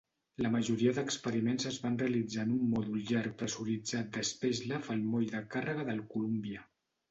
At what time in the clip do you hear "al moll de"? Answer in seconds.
4.97-5.45